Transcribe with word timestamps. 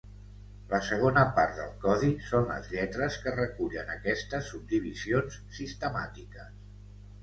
La 0.69 0.79
segona 0.87 1.25
part 1.35 1.53
del 1.59 1.75
codi 1.83 2.09
són 2.31 2.49
les 2.53 2.71
lletres 2.73 3.21
que 3.27 3.37
recullen 3.39 3.95
aquestes 3.99 4.53
subdivisions 4.57 5.43
sistemàtiques. 5.63 6.55